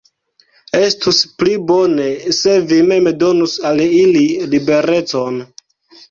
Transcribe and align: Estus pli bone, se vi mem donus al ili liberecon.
Estus 0.77 1.17
pli 1.41 1.51
bone, 1.71 2.07
se 2.37 2.55
vi 2.71 2.79
mem 2.91 3.09
donus 3.23 3.53
al 3.71 3.83
ili 3.89 4.23
liberecon. 4.55 5.37